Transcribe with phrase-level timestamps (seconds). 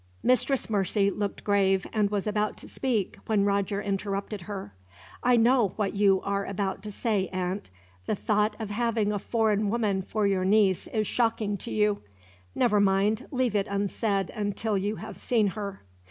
[0.23, 4.73] Mistress Mercy looked grave, and was about to speak, when Roger interrupted her.
[5.21, 7.69] "I know what you are about to say, aunt.
[8.07, 12.01] The thought of having a foreign woman for your niece is shocking to you.
[12.55, 15.83] Never mind, leave it unsaid, until you have seen her.